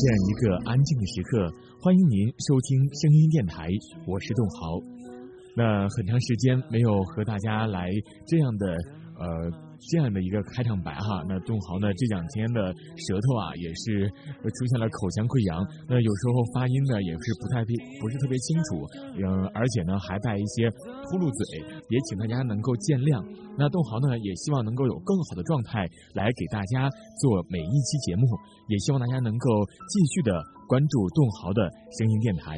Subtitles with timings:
[0.00, 3.66] 这样一个安静的时刻，欢迎您收听声音电台，
[4.06, 4.80] 我是栋豪。
[5.56, 7.90] 那很长时间没有和大家来
[8.28, 8.66] 这样的
[9.18, 9.67] 呃。
[9.78, 17.62] 这样的一个开场白哈，那栋豪呢这两天的舌头啊也是出现了口腔溃疡，那有时候发音呢也是不太
[18.02, 18.82] 不是特别清楚，
[19.22, 20.68] 嗯，而且呢还带一些
[21.06, 23.22] 秃噜嘴，也请大家能够见谅。
[23.58, 25.82] 那栋豪呢也希望能够有更好的状态
[26.14, 26.86] 来给大家
[27.18, 28.22] 做每一期节目，
[28.68, 29.46] 也希望大家能够
[29.90, 30.30] 继续的
[30.70, 31.66] 关注栋豪的
[31.98, 32.54] 声音电台。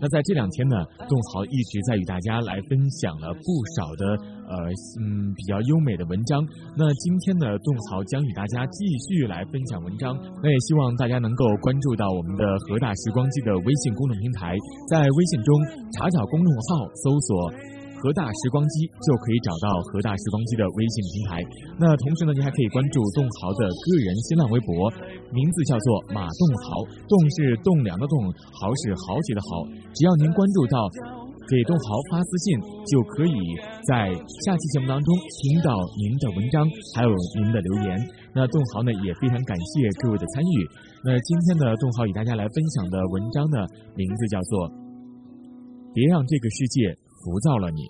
[0.00, 4.04] 那在这两天呢，栋豪一直在与大家来分享了不少的。
[4.46, 4.54] 呃，
[5.02, 6.35] 嗯，比较优美的文章。
[6.76, 10.16] 那今天呢，栋豪将与大家继续来分享文章。
[10.42, 14.56] 那也希望大家能够关注到我们的河大时光机的微信公众平台，
[14.90, 15.50] 在微信中
[15.94, 17.30] 查找公众号，搜索
[18.02, 21.40] “河大时光机”，就可以找到河大时光机的微信平台。
[21.78, 24.90] 那同时呢，您还可以关注栋豪的个人新浪微博，
[25.32, 28.16] 名字叫做马栋豪，栋是栋梁的栋，
[28.56, 29.64] 豪是豪杰的豪。
[29.94, 31.25] 只要您关注到。
[31.46, 32.58] 给栋豪发私信，
[32.90, 33.38] 就可以
[33.86, 34.10] 在
[34.42, 37.94] 下期节目当中听到您的文章，还有您的留言。
[38.34, 40.56] 那栋豪呢也非常感谢各位的参与。
[41.06, 43.62] 那今天的栋豪与大家来分享的文章呢，
[43.94, 44.68] 名字叫做
[45.94, 46.90] 《别让这个世界
[47.22, 47.86] 浮躁了你》。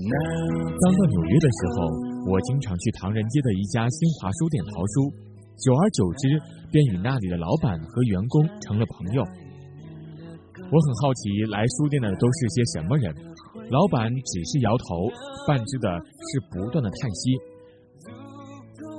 [0.00, 1.84] 刚到纽约的时候，
[2.32, 5.12] 我经常去唐人街的一家新华书店淘书，
[5.60, 6.40] 久而久之，
[6.72, 9.22] 便与那里的老板和员工成了朋友。
[10.70, 13.14] 我很好奇，来书店的都是些什么人？
[13.70, 15.08] 老板只是摇头，
[15.46, 17.36] 伴之的是不断的叹息。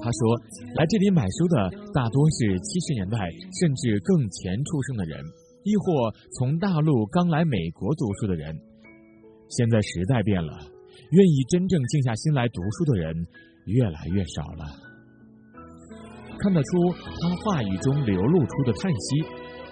[0.02, 0.38] 他说，
[0.76, 3.18] 来这里买书的大多是七十年代
[3.60, 5.20] 甚至更前出生的人，
[5.64, 8.56] 亦或从大陆刚来美国读书的人。
[9.50, 10.54] 现在时代变了，
[11.12, 13.14] 愿意真正静下心来读书的人
[13.66, 14.66] 越来越少了。
[16.38, 19.26] 看得出他话语中流露出的叹息，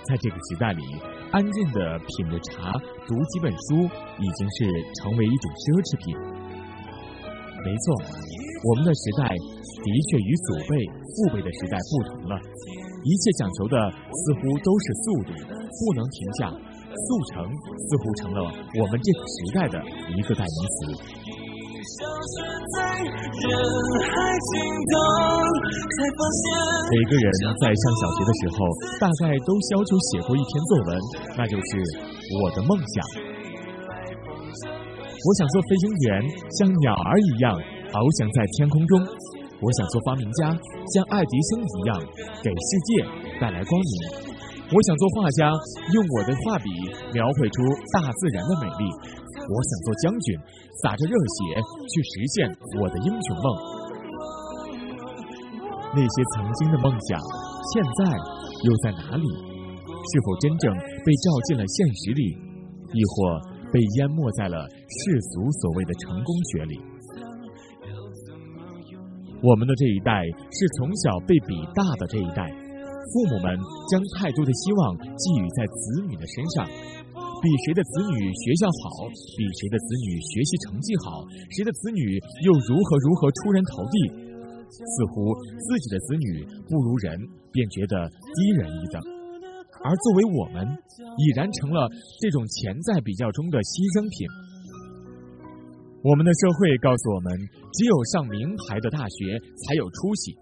[0.07, 0.83] 在这个时代里。
[1.31, 2.71] 安静的品着茶，
[3.07, 3.89] 读几本书，
[4.21, 4.69] 已经是
[5.01, 6.13] 成为一种奢侈品。
[7.65, 7.97] 没错，
[8.67, 12.35] 我们的时代的确与祖辈、父辈的时代不同了，
[13.01, 18.45] 一切讲求的似乎都是速度，不能停下，速成似乎成了
[18.77, 19.81] 我们这个时代的
[20.13, 20.93] 一个代名词。
[26.03, 27.27] 每个人
[27.63, 28.67] 在上小学的时候，
[28.99, 30.91] 大概都要求写过一篇作文，
[31.39, 31.69] 那就是
[32.43, 32.95] 我的梦想。
[34.99, 36.19] 我想做飞行员，
[36.59, 38.99] 像鸟儿一样翱翔在天空中；
[39.63, 40.51] 我想做发明家，
[40.91, 41.95] 像爱迪生一样
[42.43, 43.07] 给世界
[43.39, 43.95] 带来光明；
[44.75, 45.55] 我想做画家，
[45.95, 46.67] 用我的画笔
[47.15, 47.63] 描绘出
[47.95, 48.91] 大自然的美丽；
[49.39, 50.35] 我想做将军。
[50.83, 52.43] 洒着热血去实现
[52.81, 53.45] 我的英雄梦，
[55.95, 57.21] 那些曾经的梦想，
[57.69, 58.17] 现在
[58.65, 59.27] 又在哪里？
[60.03, 60.73] 是否真正
[61.05, 62.33] 被照进了现实里，
[62.91, 63.39] 亦或
[63.71, 66.81] 被淹没在了世俗所谓的成功学里？
[69.43, 73.53] 我们的这一代是从小被比大的这一代，父母们
[73.91, 76.65] 将太多的希望寄予在子女的身上。
[77.43, 79.03] 比谁的子女学校好，
[79.37, 81.21] 比谁的子女学习成绩好，
[81.51, 82.17] 谁的子女
[82.47, 84.22] 又如何如何出人头地？
[84.73, 87.13] 似乎自己的子女不如人，
[87.51, 88.97] 便觉得低人一等。
[89.83, 90.65] 而作为我们，
[91.17, 91.89] 已然成了
[92.21, 94.25] 这种潜在比较中的牺牲品。
[96.03, 97.31] 我们的社会告诉我们，
[97.75, 100.35] 只有上名牌的大学才有出息，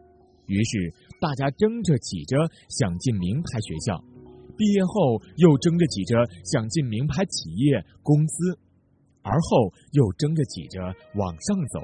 [0.45, 2.37] 于是大家争着挤着
[2.69, 3.97] 想进名牌学校。
[4.57, 8.57] 毕业后又争着挤着想进名牌企业公司，
[9.23, 10.81] 而后又争着挤着
[11.17, 11.81] 往上走。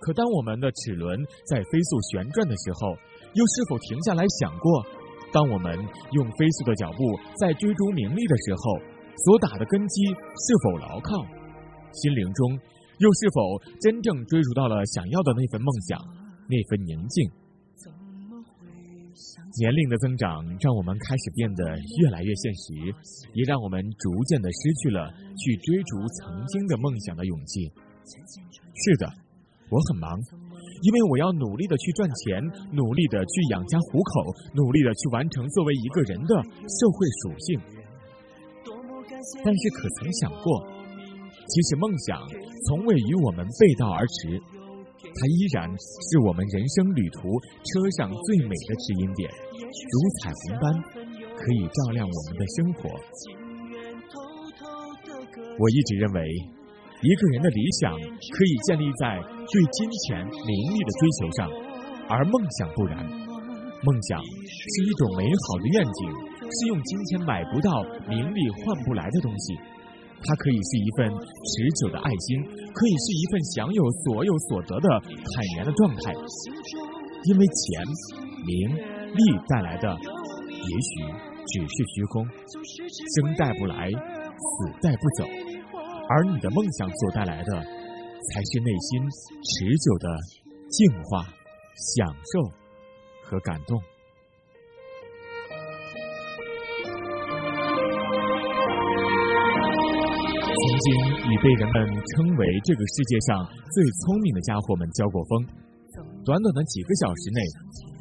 [0.00, 2.96] 可当我们的齿轮在飞速旋转的时候，
[3.34, 4.84] 又是否停下来想过，
[5.32, 5.76] 当我们
[6.12, 6.98] 用飞速的脚步
[7.38, 8.80] 在追逐名利的时候，
[9.24, 11.24] 所打的根基是否牢靠？
[11.92, 12.58] 心灵中
[12.98, 15.98] 又是否真正追逐到了想要的那份梦想，
[16.48, 17.30] 那份宁静？
[19.58, 21.64] 年龄的增长让我们开始变得
[22.00, 22.72] 越来越现实，
[23.34, 27.68] 也让我们逐渐的失去了去追逐曾经的梦想的勇气。
[28.06, 29.06] 是的，
[29.70, 30.18] 我很忙，
[30.82, 32.42] 因为我要努力的去赚钱，
[32.74, 37.60] 努力的去养家糊口，努力的去完成作为一个人的社会属性。
[39.44, 40.66] 但是，可曾想过，
[41.46, 42.18] 其实梦想
[42.66, 44.42] 从未与我们背道而驰。
[45.00, 50.72] 它依然是我们人生旅途车上最美的指引点，如彩虹般
[51.36, 52.90] 可以照亮我们的生活。
[55.58, 56.22] 我一直认为，
[57.02, 59.16] 一个人的理想可以建立在
[59.48, 61.48] 对金钱、名利的追求上，
[62.08, 63.00] 而梦想不然。
[63.80, 66.00] 梦想是一种美好的愿景，
[66.44, 69.56] 是用金钱买不到、名利换不来的东西。
[70.22, 75.16] 它可以是一份持久的爱心，可以是一份享有所有所得的坦
[75.56, 76.12] 然的状态。
[77.24, 77.80] 因为钱、
[78.44, 81.08] 名利带来的，也许
[81.48, 82.28] 只是虚空，
[83.16, 85.24] 生带不来，死带不走，
[86.12, 90.08] 而你的梦想所带来的，才是内心持久的
[90.68, 91.22] 净化、
[91.94, 92.50] 享受
[93.22, 93.80] 和感动。
[100.50, 100.90] 曾经
[101.30, 105.46] 已被人们称为这个世界上最聪明的家伙们交过锋。
[106.24, 107.40] 短短的几个小时内，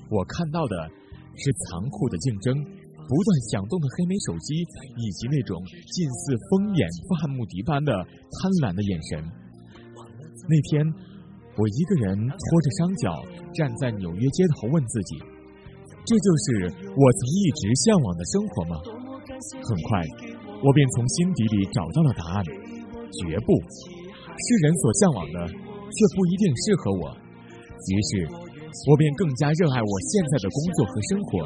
[0.09, 0.89] 我看到的
[1.37, 2.65] 是残酷的竞争、
[3.09, 4.61] 不断响动的黑莓手机，
[5.01, 9.17] 以及那种近似疯眼犯目敌般的贪婪的眼神。
[10.45, 10.77] 那天，
[11.57, 13.09] 我一个人拖着双脚
[13.57, 15.17] 站在纽约街头，问自己：
[16.05, 18.77] 这就是我曾一直向往的生活吗？
[19.57, 20.05] 很快，
[20.61, 27.03] 我便从心底里找到了答案：绝不是人所向往的，却不一定适合我。
[27.89, 28.29] 于是，
[28.85, 31.41] 我便更加热爱我现在的工作和生活，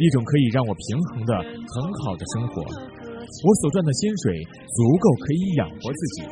[0.00, 2.62] 一种可以让我平衡的很好的生活。
[2.64, 6.26] 我所赚的薪水足够可以养活自己，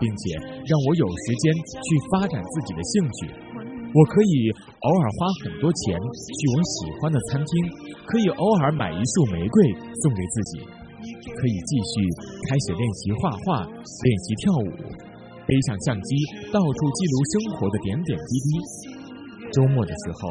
[0.00, 0.22] 并且
[0.64, 3.18] 让我有时间去发展自己的兴趣。
[3.90, 7.50] 我可以偶尔花很多钱去我喜欢的餐厅，
[8.06, 9.56] 可以偶尔买一束玫瑰
[10.02, 10.62] 送给自己，
[11.34, 11.92] 可以继续
[12.46, 14.70] 开始练习画画、练习跳舞。
[15.46, 16.14] 背上相机，
[16.52, 18.48] 到处记录生活的点点滴滴。
[19.50, 20.30] 周末的时候，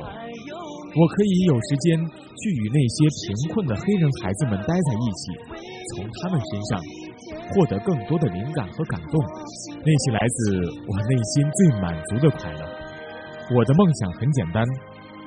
[0.89, 5.23] 我可以有时间去与那些贫困的黑人孩子们待在一起，
[5.93, 6.81] 从他们身上
[7.53, 9.21] 获得更多的灵感和感动，
[9.85, 10.57] 那些来自
[10.89, 12.61] 我内心最满足的快乐。
[13.55, 14.65] 我的梦想很简单，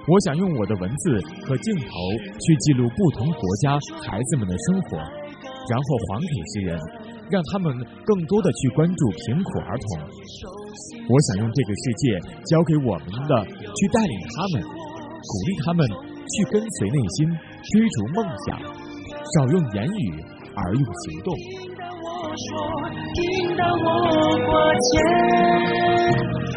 [0.09, 1.91] 我想用我的文字和镜头
[2.43, 6.81] 去记录不同国家孩子们的生活，然后还给世人。
[7.31, 7.73] 让他们
[8.05, 10.05] 更多的去关注贫苦儿童。
[11.08, 14.61] 我想用这个世界交给我们的，去带领他们，
[15.22, 17.30] 鼓励他们去跟随内心，
[17.70, 18.58] 追逐梦想。
[19.34, 20.02] 少用言语，
[20.56, 21.32] 而用行动。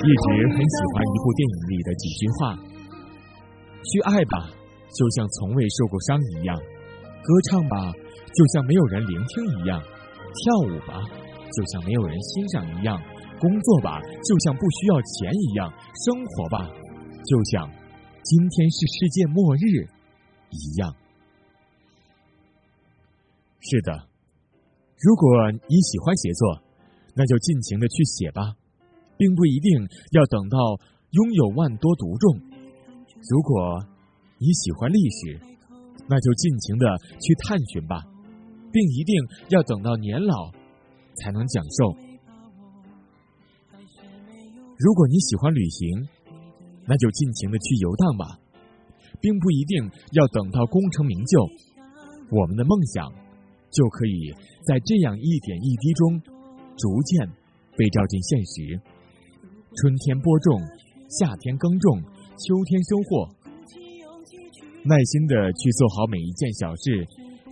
[0.05, 2.55] 一直很喜欢一部电影里的几句话：
[3.85, 4.49] 去爱吧，
[4.93, 7.91] 就像从未受过伤一样；歌唱吧，
[8.33, 9.79] 就像没有人聆听一样。
[9.79, 10.99] 跳舞吧，
[11.53, 12.99] 就像没有人欣赏一样；
[13.39, 15.71] 工作吧，就像不需要钱一样；
[16.03, 16.67] 生活吧，
[17.25, 17.69] 就像
[18.25, 19.85] 今天是世界末日
[20.49, 20.95] 一样。
[23.61, 24.09] 是的，
[24.97, 26.59] 如果你喜欢写作，
[27.13, 28.41] 那就尽情的去写吧，
[29.15, 29.71] 并不一定
[30.09, 30.57] 要等到
[31.11, 32.39] 拥有万多读众。
[33.29, 33.85] 如果
[34.39, 35.39] 你喜欢历史，
[36.09, 38.01] 那就尽情的去探寻吧。
[38.71, 39.15] 并一定
[39.49, 40.51] 要等到年老
[41.15, 41.95] 才能讲授。
[44.77, 46.07] 如果你喜欢旅行，
[46.87, 48.39] 那就尽情的去游荡吧，
[49.19, 51.49] 并不一定要等到功成名就。
[52.31, 53.11] 我们的梦想
[53.71, 54.33] 就可以
[54.65, 56.21] 在这样一点一滴中
[56.77, 57.27] 逐渐
[57.77, 58.79] 被照进现实。
[59.75, 60.61] 春天播种，
[61.09, 62.01] 夏天耕种，
[62.37, 63.27] 秋天收获。
[64.83, 67.07] 耐心的去做好每一件小事，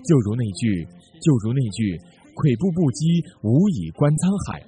[0.05, 0.87] 就如那句。
[1.23, 1.97] 就如那句
[2.35, 4.59] “跬步不羁，无以观沧海”。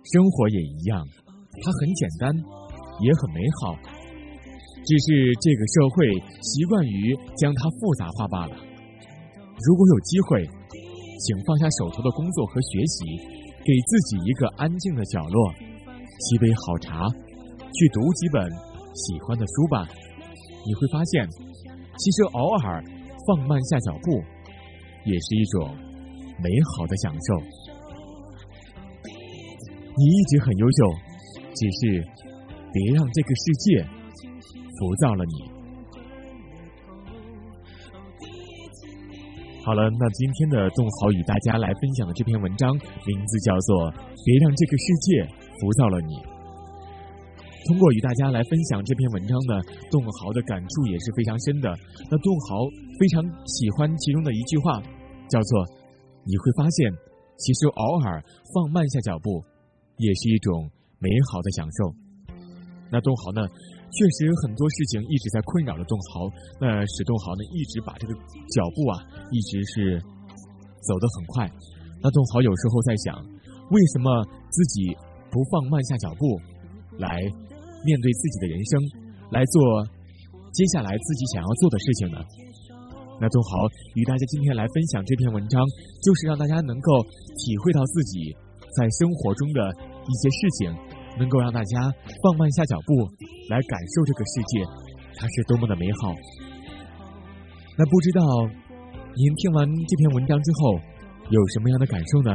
[0.00, 1.04] 生活也一样，
[1.62, 2.32] 它很简单，
[3.00, 3.76] 也很美好，
[4.84, 6.08] 只是这个社会
[6.42, 8.56] 习惯于将它复杂化罢了。
[8.56, 10.42] 如果有机会，
[11.20, 13.04] 请放下手头的工作和学习，
[13.64, 17.08] 给自己一个安静的角落，沏杯好茶，
[17.72, 18.42] 去读几本
[18.94, 19.86] 喜欢的书吧。
[20.66, 21.28] 你会发现，
[21.98, 22.82] 其实偶尔。
[23.26, 24.20] 放慢下脚步，
[25.06, 25.74] 也是一种
[26.44, 27.40] 美好的享受。
[29.96, 30.92] 你一直很优秀，
[31.54, 32.02] 只是
[32.72, 33.82] 别让这个世界
[34.78, 35.54] 浮躁了你。
[39.64, 45.24] 好了，那今天的栋豪与大家来分享的这篇文章，名字叫做《别让这个世界
[45.58, 46.14] 浮躁了你》。
[47.64, 51.72] 通过与大家来分享这篇文章的杜豪的感触也是非常深的。
[52.10, 52.60] 那杜豪
[53.00, 54.82] 非常喜欢其中的一句话，
[55.32, 55.64] 叫做
[56.28, 56.92] “你会发现，
[57.40, 59.42] 其实偶尔放慢下脚步，
[59.96, 60.68] 也是一种
[61.04, 61.92] 美好的享受。”
[62.88, 66.24] 那杜豪呢，确实很多事情一直在困扰着杜豪，
[66.56, 68.14] 那使杜豪呢一直把这个
[68.56, 70.00] 脚步啊，一直是
[70.80, 71.44] 走得很快。
[72.00, 73.20] 那杜豪有时候在想，
[73.68, 74.08] 为什么
[74.48, 74.88] 自己
[75.28, 76.40] 不放慢下脚步，
[76.96, 77.20] 来？
[77.84, 78.72] 面对自己的人生，
[79.28, 79.60] 来做
[80.56, 82.16] 接下来自己想要做的事情呢？
[83.20, 85.60] 那东豪与大家今天来分享这篇文章，
[86.00, 86.88] 就是让大家能够
[87.36, 88.32] 体会到自己
[88.72, 89.60] 在生活中的
[90.08, 90.72] 一些事情，
[91.18, 91.80] 能够让大家
[92.22, 93.06] 放慢下脚步，
[93.50, 94.62] 来感受这个世界，
[95.16, 96.14] 它是多么的美好。
[97.76, 98.22] 那不知道
[99.14, 100.78] 您听完这篇文章之后
[101.30, 102.30] 有什么样的感受呢？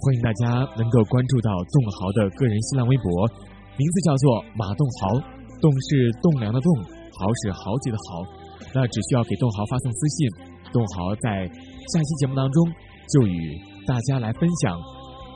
[0.00, 0.48] 欢迎大家
[0.80, 3.28] 能够关注到栋豪的个人新浪微博，
[3.76, 5.20] 名字叫做马栋豪，
[5.60, 6.68] 栋是栋梁的栋，
[7.12, 8.24] 豪是豪杰的豪。
[8.72, 10.28] 那只需要给栋豪发送私信，
[10.72, 11.44] 栋豪在
[11.92, 12.64] 下期节目当中
[13.12, 14.78] 就与大家来分享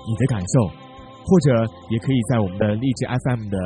[0.09, 0.84] 你的感受，
[1.25, 3.57] 或者也可以在我们的励志 FM 的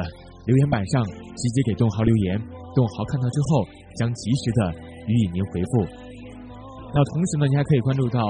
[0.47, 2.39] 留言板上直接给栋豪留言，
[2.75, 3.67] 栋豪看到之后
[3.99, 4.61] 将及时的
[5.07, 5.71] 予以您回复。
[6.95, 8.23] 那同时呢，你还可以关注到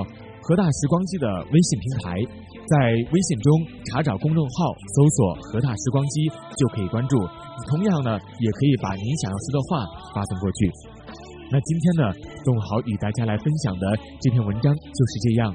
[0.43, 2.19] 河大时光机的微信平台，
[2.67, 2.77] 在
[3.13, 3.47] 微信中
[3.87, 7.21] 查找公众号搜索“河大时光机”就可以关注。
[7.71, 10.73] 同样呢，也可以把您想要说的话发送过去。
[11.53, 12.13] 那今天呢，
[12.45, 13.85] 栋豪与大家来分享的
[14.21, 15.55] 这篇文章就是这样。